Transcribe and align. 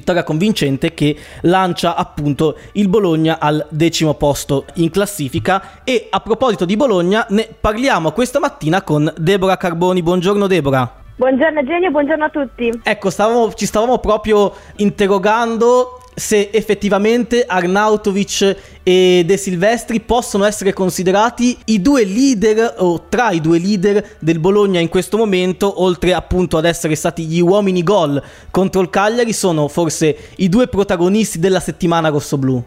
vittoria 0.00 0.24
convincente 0.24 0.94
che 0.94 1.16
lancia 1.42 1.94
appunto 1.94 2.56
il 2.72 2.88
Bologna 2.88 3.38
al 3.38 3.66
decimo 3.68 4.14
posto 4.14 4.64
in 4.74 4.90
classifica 4.90 5.82
e 5.84 6.08
a 6.10 6.20
proposito 6.20 6.64
di 6.64 6.76
Bologna 6.76 7.26
ne 7.28 7.48
parliamo 7.60 8.12
questa 8.12 8.40
mattina 8.40 8.82
con 8.82 9.12
Deborah 9.16 9.56
Carboni. 9.56 10.02
Buongiorno 10.02 10.46
Deborah. 10.46 10.94
Buongiorno 11.16 11.62
Genio, 11.64 11.90
buongiorno 11.90 12.24
a 12.24 12.30
tutti. 12.30 12.80
Ecco, 12.82 13.10
stavamo, 13.10 13.52
ci 13.52 13.66
stavamo 13.66 13.98
proprio 13.98 14.54
interrogando 14.76 15.99
se 16.20 16.50
effettivamente 16.52 17.44
Arnautovic 17.46 18.56
e 18.82 19.22
De 19.24 19.36
Silvestri 19.38 20.00
possono 20.00 20.44
essere 20.44 20.74
considerati 20.74 21.56
i 21.66 21.80
due 21.80 22.04
leader 22.04 22.74
o 22.76 23.08
tra 23.08 23.30
i 23.30 23.40
due 23.40 23.58
leader 23.58 24.16
del 24.18 24.38
Bologna 24.38 24.80
in 24.80 24.90
questo 24.90 25.16
momento, 25.16 25.82
oltre 25.82 26.12
appunto 26.12 26.58
ad 26.58 26.66
essere 26.66 26.94
stati 26.94 27.24
gli 27.24 27.40
uomini 27.40 27.82
gol 27.82 28.22
contro 28.50 28.82
il 28.82 28.90
Cagliari, 28.90 29.32
sono 29.32 29.66
forse 29.66 30.34
i 30.36 30.50
due 30.50 30.68
protagonisti 30.68 31.38
della 31.38 31.58
settimana 31.58 32.10
rossoblù. 32.10 32.62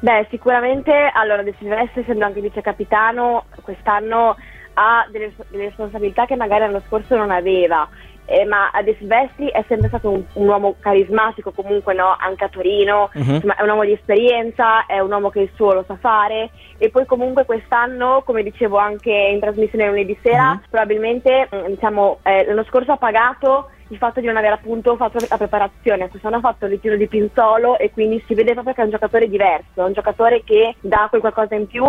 Beh, 0.00 0.26
sicuramente 0.30 1.10
allora 1.12 1.42
De 1.42 1.54
Silvestri, 1.58 2.00
essendo 2.00 2.24
anche 2.24 2.40
vice 2.40 2.62
capitano, 2.62 3.44
quest'anno 3.62 4.34
ha 4.74 5.06
delle, 5.10 5.32
delle 5.50 5.66
responsabilità 5.66 6.24
che 6.24 6.36
magari 6.36 6.60
l'anno 6.62 6.82
scorso 6.86 7.16
non 7.16 7.30
aveva 7.30 7.86
eh, 8.26 8.44
ma 8.44 8.70
De 8.82 8.94
Silvestri 8.98 9.48
è 9.48 9.64
sempre 9.68 9.88
stato 9.88 10.10
un, 10.10 10.22
un 10.34 10.48
uomo 10.48 10.76
carismatico 10.78 11.52
comunque 11.52 11.94
no? 11.94 12.16
anche 12.18 12.44
a 12.44 12.48
Torino, 12.48 13.10
uh-huh. 13.12 13.34
insomma, 13.34 13.56
è 13.56 13.62
un 13.62 13.68
uomo 13.68 13.84
di 13.84 13.92
esperienza, 13.92 14.86
è 14.86 14.98
un 15.00 15.10
uomo 15.10 15.30
che 15.30 15.40
il 15.40 15.50
suo 15.54 15.72
lo 15.72 15.84
sa 15.86 15.96
fare 15.96 16.50
e 16.78 16.90
poi 16.90 17.06
comunque 17.06 17.44
quest'anno, 17.44 18.22
come 18.24 18.42
dicevo 18.42 18.76
anche 18.78 19.10
in 19.10 19.40
trasmissione 19.40 19.88
lunedì 19.88 20.16
sera, 20.22 20.52
uh-huh. 20.52 20.68
probabilmente 20.70 21.48
mm, 21.54 21.66
diciamo, 21.66 22.18
eh, 22.22 22.44
l'anno 22.46 22.64
scorso 22.64 22.92
ha 22.92 22.96
pagato 22.96 23.70
il 23.88 23.96
fatto 23.98 24.20
di 24.20 24.26
non 24.26 24.36
aver 24.36 24.52
appunto 24.52 24.96
fatto 24.96 25.18
la 25.28 25.36
preparazione, 25.36 26.08
quest'anno 26.08 26.36
ha 26.36 26.40
fatto 26.40 26.64
il 26.64 26.72
ritiro 26.72 26.96
di 26.96 27.06
Pinzolo 27.06 27.78
e 27.78 27.90
quindi 27.90 28.22
si 28.26 28.34
vede 28.34 28.52
proprio 28.52 28.74
che 28.74 28.80
è 28.80 28.84
un 28.84 28.90
giocatore 28.90 29.28
diverso, 29.28 29.82
è 29.82 29.84
un 29.84 29.92
giocatore 29.92 30.42
che 30.44 30.74
dà 30.80 31.06
quel 31.08 31.20
qualcosa 31.20 31.54
in 31.54 31.66
più 31.66 31.84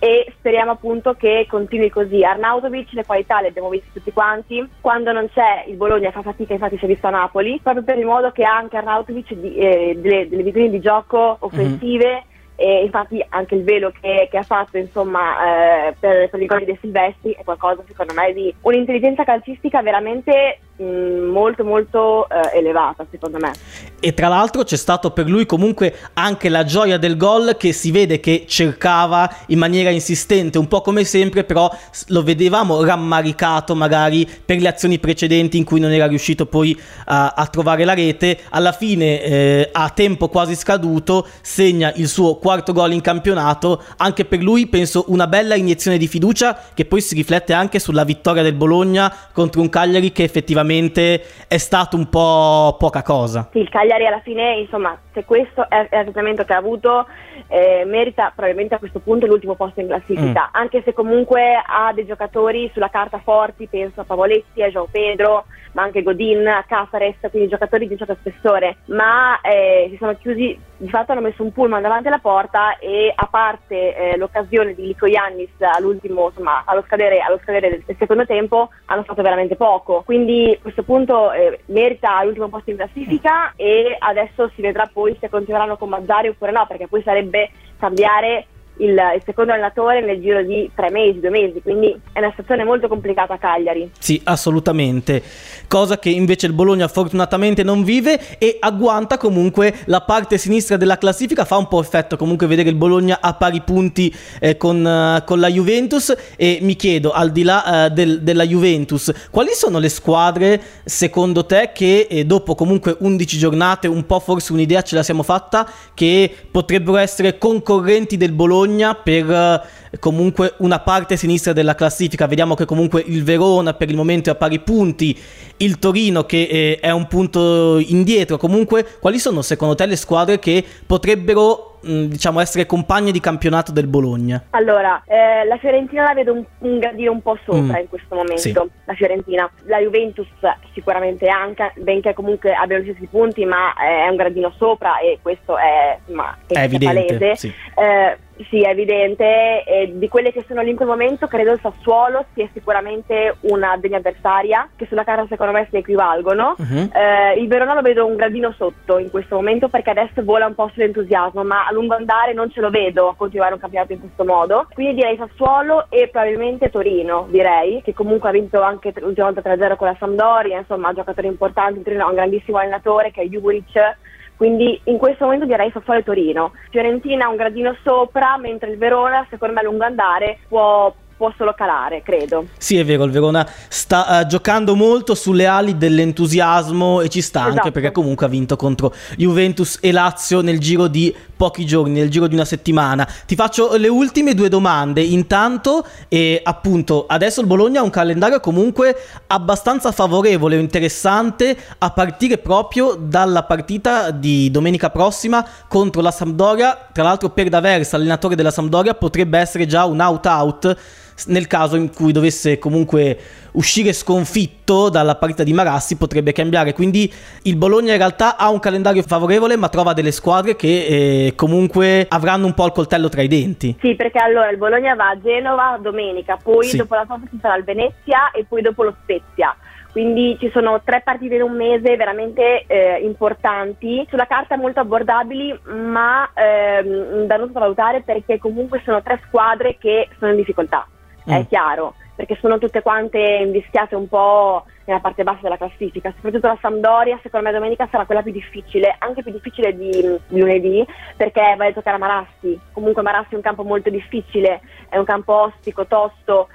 e 0.00 0.32
speriamo 0.38 0.72
appunto 0.72 1.14
che 1.14 1.46
continui 1.48 1.90
così. 1.90 2.22
Arnautovic 2.22 2.92
le 2.92 3.04
qualità 3.04 3.40
le 3.40 3.48
abbiamo 3.48 3.68
viste 3.70 3.88
tutti 3.92 4.12
quanti, 4.12 4.68
quando 4.80 5.12
non 5.12 5.28
c'è 5.32 5.64
il 5.66 5.76
Bologna 5.76 6.10
fa 6.10 6.22
fatica, 6.22 6.52
infatti 6.52 6.78
si 6.78 6.84
è 6.84 6.88
visto 6.88 7.06
a 7.06 7.10
Napoli, 7.10 7.58
proprio 7.62 7.82
per 7.82 7.98
il 7.98 8.06
modo 8.06 8.30
che 8.30 8.44
ha 8.44 8.56
anche 8.56 8.76
Arnautovic 8.76 9.32
di, 9.34 9.56
eh, 9.56 9.96
delle, 9.98 10.28
delle 10.28 10.42
visioni 10.42 10.70
di 10.70 10.80
gioco 10.80 11.36
offensive. 11.40 12.06
Mm-hmm 12.06 12.36
e 12.60 12.82
infatti 12.82 13.24
anche 13.28 13.54
il 13.54 13.62
velo 13.62 13.92
che, 14.00 14.26
che 14.28 14.36
ha 14.36 14.42
fatto 14.42 14.78
insomma, 14.78 15.86
eh, 15.86 15.94
per, 15.96 16.28
per 16.28 16.42
i 16.42 16.46
gol 16.46 16.64
di 16.64 16.76
Silvestri 16.80 17.30
è 17.30 17.44
qualcosa 17.44 17.84
secondo 17.86 18.14
me 18.14 18.32
di 18.32 18.52
un'intelligenza 18.62 19.22
calcistica 19.22 19.80
veramente 19.80 20.58
molto 20.82 21.64
molto 21.64 22.28
eh, 22.28 22.58
elevata 22.58 23.04
secondo 23.10 23.38
me. 23.38 23.52
E 24.00 24.14
tra 24.14 24.28
l'altro 24.28 24.62
c'è 24.62 24.76
stato 24.76 25.10
per 25.10 25.28
lui 25.28 25.44
comunque 25.44 25.92
anche 26.14 26.48
la 26.48 26.64
gioia 26.64 26.98
del 26.98 27.16
gol 27.16 27.56
che 27.56 27.72
si 27.72 27.90
vede 27.90 28.20
che 28.20 28.44
cercava 28.46 29.28
in 29.46 29.58
maniera 29.58 29.90
insistente 29.90 30.56
un 30.58 30.68
po' 30.68 30.82
come 30.82 31.02
sempre 31.02 31.42
però 31.42 31.68
lo 32.08 32.22
vedevamo 32.22 32.84
rammaricato 32.84 33.74
magari 33.74 34.28
per 34.44 34.60
le 34.60 34.68
azioni 34.68 35.00
precedenti 35.00 35.56
in 35.56 35.64
cui 35.64 35.80
non 35.80 35.90
era 35.90 36.06
riuscito 36.06 36.46
poi 36.46 36.78
a, 37.06 37.34
a 37.36 37.46
trovare 37.46 37.84
la 37.84 37.94
rete. 37.94 38.38
Alla 38.50 38.72
fine 38.72 39.22
eh, 39.22 39.68
a 39.72 39.90
tempo 39.90 40.28
quasi 40.28 40.54
scaduto 40.54 41.26
segna 41.40 41.92
il 41.96 42.06
suo 42.06 42.36
quarto 42.36 42.72
gol 42.72 42.92
in 42.92 43.00
campionato. 43.00 43.82
Anche 43.96 44.24
per 44.24 44.40
lui 44.40 44.68
penso 44.68 45.06
una 45.08 45.26
bella 45.26 45.56
iniezione 45.56 45.98
di 45.98 46.06
fiducia 46.06 46.56
che 46.72 46.84
poi 46.84 47.00
si 47.00 47.14
riflette 47.16 47.52
anche 47.52 47.80
sulla 47.80 48.04
vittoria 48.04 48.44
del 48.44 48.54
Bologna 48.54 49.12
contro 49.32 49.60
un 49.60 49.68
Cagliari 49.68 50.12
che 50.12 50.22
effettivamente 50.22 50.67
effettivamente 50.68 51.24
è 51.48 51.58
stato 51.58 51.96
un 51.96 52.08
po' 52.08 52.76
poca 52.78 53.02
cosa. 53.02 53.48
Il 53.52 53.68
Cagliari 53.68 54.06
alla 54.06 54.20
fine, 54.20 54.58
insomma, 54.58 54.96
se 55.12 55.24
questo 55.24 55.68
è 55.68 55.80
il 55.80 55.88
ragionamento 55.90 56.44
che 56.44 56.52
ha 56.52 56.58
avuto, 56.58 57.06
eh, 57.48 57.84
merita 57.86 58.32
probabilmente 58.34 58.74
a 58.74 58.78
questo 58.78 59.00
punto 59.00 59.26
l'ultimo 59.26 59.54
posto 59.54 59.80
in 59.80 59.86
classifica, 59.86 60.50
mm. 60.50 60.52
anche 60.52 60.82
se 60.84 60.92
comunque 60.92 61.62
ha 61.64 61.92
dei 61.94 62.06
giocatori 62.06 62.70
sulla 62.72 62.90
carta 62.90 63.20
forti, 63.22 63.66
penso 63.66 64.00
a 64.00 64.04
Pavoletti, 64.04 64.62
a 64.62 64.68
João 64.68 64.86
Pedro, 64.90 65.46
ma 65.72 65.82
anche 65.82 66.02
Godin, 66.02 66.46
a 66.46 66.64
Casares, 66.66 67.16
quindi 67.30 67.48
giocatori 67.48 67.86
di 67.86 67.92
un 67.92 67.98
certo 67.98 68.16
spessore, 68.20 68.78
ma 68.86 69.40
eh, 69.40 69.88
si 69.90 69.96
sono 69.96 70.14
chiusi, 70.16 70.58
di 70.78 70.88
fatto 70.88 71.12
hanno 71.12 71.20
messo 71.20 71.42
un 71.42 71.52
pullman 71.52 71.82
davanti 71.82 72.06
alla 72.06 72.18
porta 72.18 72.78
e 72.78 73.12
a 73.14 73.26
parte 73.26 73.94
eh, 73.96 74.16
l'occasione 74.16 74.74
di 74.74 74.86
Lico 74.86 75.06
Iannis 75.06 75.50
all'ultimo, 75.58 76.28
insomma, 76.28 76.62
allo 76.64 76.82
scadere, 76.86 77.18
allo 77.18 77.38
scadere 77.42 77.82
del, 77.84 77.96
secondo 77.98 78.24
tempo, 78.24 78.70
hanno 78.86 79.02
fatto 79.02 79.22
veramente 79.22 79.56
poco. 79.56 80.02
Quindi 80.04 80.56
a 80.56 80.62
questo 80.62 80.84
punto 80.84 81.32
eh, 81.32 81.60
merita 81.66 82.22
l'ultimo 82.22 82.48
posto 82.48 82.70
in 82.70 82.76
classifica 82.76 83.52
e 83.56 83.96
adesso 83.98 84.50
si 84.54 84.62
vedrà 84.62 84.88
poi 84.90 85.16
se 85.20 85.28
continueranno 85.28 85.76
con 85.76 85.88
Mazzari 85.88 86.28
oppure 86.28 86.52
no, 86.52 86.64
perché 86.66 86.86
poi 86.86 87.02
sarebbe 87.02 87.50
cambiare 87.78 88.46
il, 88.78 88.90
il, 88.90 89.22
secondo 89.24 89.52
allenatore 89.52 90.00
nel 90.04 90.20
giro 90.20 90.42
di 90.42 90.70
tre 90.74 90.90
mesi, 90.90 91.20
due 91.20 91.30
mesi, 91.30 91.60
quindi 91.62 91.98
è 92.12 92.18
una 92.18 92.30
situazione 92.30 92.64
molto 92.64 92.88
complicata 92.88 93.34
a 93.34 93.38
Cagliari. 93.38 93.90
Sì, 93.98 94.20
assolutamente, 94.24 95.22
cosa 95.66 95.98
che 95.98 96.10
invece 96.10 96.46
il 96.46 96.52
Bologna 96.52 96.88
fortunatamente 96.88 97.62
non 97.62 97.82
vive 97.82 98.38
e 98.38 98.56
agguanta 98.60 99.16
comunque 99.16 99.74
la 99.86 100.00
parte 100.02 100.38
sinistra 100.38 100.76
della 100.76 100.98
classifica, 100.98 101.44
fa 101.44 101.56
un 101.56 101.68
po' 101.68 101.80
effetto 101.80 102.16
comunque 102.16 102.46
vedere 102.46 102.68
il 102.68 102.74
Bologna 102.74 103.18
a 103.20 103.34
pari 103.34 103.60
punti 103.62 104.14
eh, 104.40 104.56
con, 104.56 104.84
uh, 104.84 105.24
con, 105.24 105.40
la 105.40 105.48
Juventus 105.48 106.14
e 106.36 106.58
mi 106.62 106.76
chiedo, 106.76 107.10
al 107.10 107.30
di 107.32 107.42
là 107.42 107.88
uh, 107.88 107.92
del, 107.92 108.22
della 108.22 108.44
Juventus, 108.44 109.12
quali 109.30 109.50
sono 109.52 109.78
le 109.78 109.88
squadre 109.88 110.60
secondo 110.84 111.46
te 111.46 111.70
che 111.74 112.06
eh, 112.08 112.24
dopo 112.24 112.54
comunque 112.54 112.96
11 112.98 113.38
giornate, 113.38 113.88
un 113.88 114.06
po' 114.06 114.20
forse 114.20 114.52
un'idea 114.52 114.82
ce 114.82 114.94
la 114.94 115.02
siamo 115.02 115.22
fatta, 115.22 115.68
che 115.94 116.32
potrebbero 116.50 116.96
essere 116.96 117.38
concorrenti 117.38 118.16
del 118.16 118.32
Bologna? 118.32 118.66
Bologna 118.68 118.94
per 118.94 119.30
eh, 119.30 119.98
comunque 119.98 120.54
una 120.58 120.80
parte 120.80 121.16
sinistra 121.16 121.52
della 121.52 121.74
classifica. 121.74 122.26
Vediamo 122.26 122.54
che 122.54 122.66
comunque 122.66 123.02
il 123.06 123.24
Verona 123.24 123.74
per 123.74 123.88
il 123.88 123.96
momento 123.96 124.28
è 124.28 124.32
a 124.32 124.36
pari 124.36 124.60
punti, 124.60 125.18
il 125.58 125.78
Torino 125.78 126.24
che 126.24 126.42
eh, 126.42 126.78
è 126.80 126.90
un 126.90 127.06
punto 127.06 127.78
indietro. 127.78 128.36
Comunque, 128.36 128.86
quali 129.00 129.18
sono 129.18 129.42
secondo 129.42 129.74
te 129.74 129.86
le 129.86 129.96
squadre 129.96 130.38
che 130.38 130.64
potrebbero 130.86 131.64
diciamo 131.80 132.40
essere 132.40 132.66
compagne 132.66 133.12
di 133.12 133.20
campionato 133.20 133.72
del 133.72 133.86
Bologna? 133.86 134.42
Allora, 134.50 135.02
eh, 135.06 135.46
la 135.46 135.56
Fiorentina 135.58 136.02
la 136.02 136.14
vedo 136.14 136.32
un, 136.32 136.44
un 136.58 136.78
gradino 136.78 137.12
un 137.12 137.22
po' 137.22 137.38
sopra 137.44 137.78
mm. 137.78 137.82
in 137.82 137.88
questo 137.88 138.14
momento, 138.14 138.36
sì. 138.36 138.52
la 138.52 138.94
Fiorentina. 138.94 139.50
La 139.64 139.78
Juventus 139.78 140.26
sicuramente 140.72 141.28
anche, 141.28 141.72
benché 141.76 142.14
comunque 142.14 142.52
abbia 142.52 142.78
gli 142.78 142.90
stessi 142.90 143.06
punti, 143.06 143.44
ma 143.44 143.74
è 143.74 144.08
un 144.08 144.16
gradino 144.16 144.52
sopra 144.56 144.98
e 144.98 145.18
questo 145.22 145.56
è, 145.56 145.98
insomma, 146.00 146.36
è, 146.46 146.54
è 146.54 146.62
evidente, 146.62 147.16
palese. 147.16 147.36
Sì. 147.36 147.48
Eh, 147.48 148.18
sì, 148.48 148.62
è 148.62 148.70
evidente. 148.70 149.64
E 149.64 149.92
di 149.94 150.08
quelle 150.08 150.32
che 150.32 150.44
sono 150.46 150.62
lì 150.62 150.70
in 150.70 150.76
quel 150.76 150.88
momento, 150.88 151.26
credo 151.26 151.52
il 151.52 151.60
Sassuolo 151.60 152.26
sia 152.34 152.48
sicuramente 152.52 153.36
una 153.42 153.76
degli 153.76 153.94
avversaria, 153.94 154.68
che 154.76 154.86
sulla 154.86 155.04
carta 155.04 155.26
secondo 155.28 155.52
me 155.52 155.66
si 155.70 155.76
equivalgono. 155.76 156.54
Uh-huh. 156.58 156.90
Eh, 156.92 157.34
il 157.38 157.48
Verona 157.48 157.74
lo 157.74 157.82
vedo 157.82 158.06
un 158.06 158.16
gradino 158.16 158.52
sotto 158.52 158.98
in 158.98 159.10
questo 159.10 159.36
momento 159.36 159.68
perché 159.68 159.90
adesso 159.90 160.22
vola 160.24 160.46
un 160.46 160.54
po' 160.54 160.70
sull'entusiasmo, 160.72 161.42
ma 161.44 161.66
a 161.66 161.72
lungo 161.72 161.94
andare 161.94 162.32
non 162.32 162.50
ce 162.50 162.60
lo 162.60 162.70
vedo 162.70 163.14
continuare 163.16 163.54
un 163.54 163.60
campionato 163.60 163.92
in 163.92 164.00
questo 164.00 164.24
modo. 164.24 164.66
Quindi 164.72 164.94
direi 164.94 165.16
Sassuolo 165.16 165.86
e 165.88 166.08
probabilmente 166.08 166.70
Torino, 166.70 167.26
direi, 167.30 167.82
che 167.82 167.94
comunque 167.94 168.28
ha 168.28 168.32
vinto 168.32 168.60
anche 168.60 168.92
l'ultima 168.96 169.30
volta 169.30 169.48
3-0 169.48 169.76
con 169.76 169.86
la 169.86 169.96
Sampdoria, 169.98 170.58
insomma, 170.58 170.92
giocatori 170.92 171.26
importanti. 171.26 171.82
Torino 171.82 172.04
ha 172.04 172.08
un 172.08 172.14
grandissimo 172.14 172.58
allenatore 172.58 173.10
che 173.10 173.22
è 173.22 173.26
Juric 173.26 173.96
quindi 174.38 174.80
in 174.84 174.98
questo 174.98 175.24
momento 175.24 175.46
direi 175.46 175.72
Sassuolo 175.72 175.98
e 175.98 176.04
Torino. 176.04 176.52
Fiorentina 176.70 177.28
un 177.28 177.34
gradino 177.34 177.76
sopra, 177.82 178.38
mentre 178.38 178.70
il 178.70 178.78
Verona, 178.78 179.26
secondo 179.28 179.54
me 179.54 179.60
a 179.60 179.64
lungo 179.64 179.82
andare, 179.82 180.38
può 180.46 180.94
può 181.18 181.32
solo 181.36 181.52
calare, 181.52 182.00
credo. 182.02 182.46
Sì, 182.56 182.78
è 182.78 182.84
vero, 182.84 183.02
il 183.02 183.10
Verona 183.10 183.46
sta 183.68 184.20
uh, 184.20 184.26
giocando 184.26 184.76
molto 184.76 185.16
sulle 185.16 185.46
ali 185.46 185.76
dell'entusiasmo 185.76 187.00
e 187.00 187.08
ci 187.08 187.20
sta 187.20 187.40
esatto. 187.40 187.56
anche 187.56 187.72
perché 187.72 187.90
comunque 187.90 188.24
ha 188.24 188.28
vinto 188.28 188.54
contro 188.54 188.94
Juventus 189.16 189.78
e 189.80 189.90
Lazio 189.90 190.40
nel 190.42 190.60
giro 190.60 190.86
di 190.86 191.14
pochi 191.36 191.66
giorni, 191.66 191.94
nel 191.94 192.08
giro 192.08 192.28
di 192.28 192.34
una 192.34 192.44
settimana. 192.44 193.06
Ti 193.26 193.34
faccio 193.34 193.76
le 193.76 193.88
ultime 193.88 194.34
due 194.34 194.48
domande. 194.48 195.02
Intanto, 195.02 195.84
e 196.08 196.40
appunto, 196.42 197.06
adesso 197.08 197.40
il 197.40 197.46
Bologna 197.46 197.80
ha 197.80 197.84
un 197.84 197.90
calendario 197.90 198.38
comunque 198.38 198.96
abbastanza 199.26 199.90
favorevole 199.90 200.56
o 200.56 200.60
interessante 200.60 201.56
a 201.78 201.90
partire 201.90 202.38
proprio 202.38 202.94
dalla 202.94 203.42
partita 203.42 204.12
di 204.12 204.50
domenica 204.52 204.90
prossima 204.90 205.44
contro 205.66 206.00
la 206.00 206.12
Sampdoria. 206.12 206.88
Tra 206.92 207.02
l'altro 207.02 207.30
per 207.30 207.48
D'Aversa, 207.48 207.96
allenatore 207.96 208.36
della 208.36 208.52
Sampdoria, 208.52 208.94
potrebbe 208.94 209.38
essere 209.38 209.66
già 209.66 209.84
un 209.84 209.98
out-out 210.00 210.76
nel 211.26 211.46
caso 211.46 211.76
in 211.76 211.92
cui 211.92 212.12
dovesse 212.12 212.58
comunque 212.58 213.18
uscire 213.52 213.92
sconfitto 213.92 214.88
dalla 214.88 215.16
partita 215.16 215.42
di 215.42 215.52
Marassi 215.52 215.96
potrebbe 215.96 216.32
cambiare. 216.32 216.72
Quindi 216.72 217.12
il 217.42 217.56
Bologna 217.56 217.92
in 217.92 217.98
realtà 217.98 218.36
ha 218.36 218.48
un 218.50 218.60
calendario 218.60 219.02
favorevole 219.02 219.56
ma 219.56 219.68
trova 219.68 219.92
delle 219.92 220.12
squadre 220.12 220.56
che 220.56 220.86
eh, 221.26 221.32
comunque 221.34 222.06
avranno 222.08 222.46
un 222.46 222.54
po' 222.54 222.66
il 222.66 222.72
coltello 222.72 223.08
tra 223.08 223.22
i 223.22 223.28
denti. 223.28 223.76
Sì 223.80 223.94
perché 223.94 224.18
allora 224.18 224.50
il 224.50 224.58
Bologna 224.58 224.94
va 224.94 225.10
a 225.10 225.20
Genova 225.20 225.78
domenica 225.80 226.38
poi 226.42 226.66
sì. 226.66 226.76
dopo 226.76 226.94
la 226.94 227.04
sosta 227.08 227.26
ci 227.30 227.38
sarà 227.40 227.56
il 227.56 227.64
Venezia 227.64 228.30
e 228.30 228.44
poi 228.48 228.62
dopo 228.62 228.82
lo 228.84 228.94
Spezia. 229.02 229.54
Quindi 229.90 230.36
ci 230.38 230.50
sono 230.52 230.80
tre 230.84 231.00
partite 231.02 231.36
in 231.36 231.42
un 231.42 231.56
mese 231.56 231.96
veramente 231.96 232.64
eh, 232.66 233.00
importanti, 233.02 234.06
sulla 234.08 234.26
carta 234.26 234.56
molto 234.56 234.80
abbordabili, 234.80 235.58
ma 235.64 236.30
ehm, 236.34 237.24
da 237.26 237.36
non 237.36 237.48
sottovalutare 237.48 238.02
perché 238.02 238.38
comunque 238.38 238.80
sono 238.84 239.02
tre 239.02 239.20
squadre 239.26 239.76
che 239.78 240.08
sono 240.18 240.30
in 240.30 240.36
difficoltà, 240.36 240.86
mm. 241.28 241.34
è 241.34 241.46
chiaro, 241.46 241.94
perché 242.18 242.36
sono 242.40 242.58
tutte 242.58 242.82
quante 242.82 243.20
invischiate 243.20 243.94
un 243.94 244.08
po' 244.08 244.64
nella 244.86 244.98
parte 244.98 245.22
bassa 245.22 245.42
della 245.42 245.56
classifica, 245.56 246.12
soprattutto 246.16 246.48
la 246.48 246.58
Sampdoria, 246.60 247.16
secondo 247.22 247.46
me 247.46 247.52
domenica 247.52 247.86
sarà 247.88 248.06
quella 248.06 248.22
più 248.22 248.32
difficile, 248.32 248.96
anche 248.98 249.22
più 249.22 249.30
difficile 249.30 249.72
di, 249.72 249.88
di 250.26 250.40
lunedì, 250.40 250.84
perché 251.16 251.54
vai 251.56 251.68
a 251.68 251.72
giocare 251.72 251.94
a 251.94 252.00
Marassi, 252.00 252.58
comunque 252.72 253.02
Marassi 253.02 253.34
è 253.34 253.36
un 253.36 253.42
campo 253.42 253.62
molto 253.62 253.88
difficile, 253.88 254.60
è 254.88 254.98
un 254.98 255.04
campo 255.04 255.32
ostico, 255.32 255.86
tosto, 255.86 256.48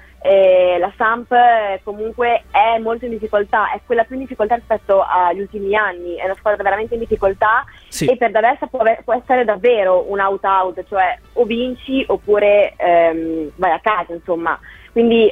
la 0.79 0.91
Samp 0.97 1.31
eh, 1.31 1.79
comunque 1.83 2.43
è 2.51 2.77
molto 2.79 3.05
in 3.05 3.11
difficoltà, 3.11 3.71
è 3.71 3.79
quella 3.85 4.03
più 4.03 4.15
in 4.15 4.21
difficoltà 4.21 4.55
rispetto 4.55 5.01
agli 5.01 5.39
ultimi 5.39 5.75
anni, 5.75 6.15
è 6.15 6.25
una 6.25 6.35
squadra 6.35 6.63
veramente 6.63 6.93
in 6.93 7.01
difficoltà 7.01 7.65
sì. 7.87 8.05
e 8.05 8.17
per 8.17 8.31
D'Avessa 8.31 8.67
può, 8.67 8.83
può, 9.03 9.13
essere 9.13 9.43
davvero 9.43 10.09
un 10.09 10.19
out-out, 10.19 10.83
cioè 10.87 11.17
o 11.33 11.43
vinci 11.43 12.03
oppure 12.07 12.73
ehm, 12.75 13.51
vai 13.55 13.71
a 13.71 13.79
casa, 13.79 14.13
insomma. 14.13 14.59
Quindi 14.93 15.27
eh, 15.27 15.31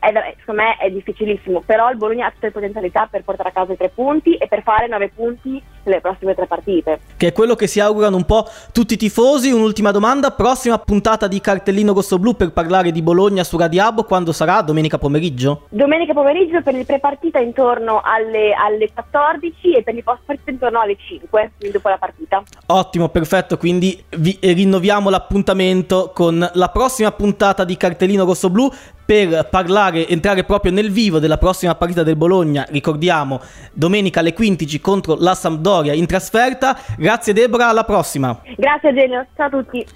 è, 0.00 0.34
secondo 0.40 0.62
me 0.62 0.76
è 0.78 0.90
difficilissimo, 0.90 1.60
però 1.60 1.88
il 1.90 1.96
Bologna 1.96 2.26
ha 2.26 2.30
tutte 2.32 2.46
le 2.46 2.52
potenzialità 2.52 3.06
per 3.08 3.22
portare 3.22 3.50
a 3.50 3.52
casa 3.52 3.72
i 3.72 3.76
tre 3.76 3.88
punti 3.88 4.34
e 4.34 4.48
per 4.48 4.62
fare 4.62 4.88
nove 4.88 5.10
punti 5.14 5.62
nelle 5.86 6.00
prossime 6.00 6.34
tre 6.34 6.46
partite. 6.46 7.00
Che 7.16 7.28
è 7.28 7.32
quello 7.32 7.54
che 7.54 7.66
si 7.66 7.80
augurano 7.80 8.16
un 8.16 8.24
po' 8.24 8.46
tutti 8.72 8.94
i 8.94 8.96
tifosi. 8.96 9.50
Un'ultima 9.50 9.90
domanda, 9.90 10.30
prossima 10.30 10.78
puntata 10.78 11.26
di 11.26 11.40
Cartellino 11.40 11.92
Rosso-Blu 11.92 12.34
per 12.34 12.52
parlare 12.52 12.92
di 12.92 13.02
Bologna 13.02 13.44
su 13.44 13.56
Radiabo, 13.56 14.04
quando 14.04 14.32
sarà? 14.32 14.60
Domenica 14.62 14.98
pomeriggio? 14.98 15.66
Domenica 15.70 16.12
pomeriggio 16.12 16.62
per 16.62 16.74
il 16.74 16.84
pre-partita 16.84 17.38
intorno 17.38 18.00
alle, 18.04 18.52
alle 18.52 18.90
14 18.92 19.76
e 19.76 19.82
per 19.82 19.94
il 19.94 20.02
post-partita 20.02 20.50
intorno 20.50 20.80
alle 20.80 20.96
5, 20.96 21.52
quindi 21.58 21.76
dopo 21.76 21.88
la 21.88 21.98
partita. 21.98 22.42
Ottimo, 22.66 23.08
perfetto, 23.08 23.56
quindi 23.56 24.02
vi 24.16 24.36
rinnoviamo 24.40 25.08
l'appuntamento 25.10 26.10
con 26.12 26.48
la 26.52 26.68
prossima 26.68 27.12
puntata 27.12 27.64
di 27.64 27.76
Cartellino 27.76 28.24
Rosso-Blu 28.24 28.70
per 29.06 29.48
parlare, 29.48 30.08
entrare 30.08 30.42
proprio 30.42 30.72
nel 30.72 30.90
vivo 30.90 31.20
della 31.20 31.38
prossima 31.38 31.76
partita 31.76 32.02
del 32.02 32.16
Bologna, 32.16 32.66
ricordiamo, 32.70 33.40
domenica 33.72 34.18
alle 34.18 34.32
15 34.32 34.80
contro 34.80 35.16
la 35.16 35.34
Sampdoria 35.34 35.75
in 35.84 36.06
trasferta. 36.06 36.76
Grazie 36.96 37.32
Debora, 37.32 37.68
alla 37.68 37.84
prossima. 37.84 38.40
Grazie 38.56 38.94
Genio, 38.94 39.26
ciao 39.36 39.46
a 39.46 39.50
tutti. 39.50 39.86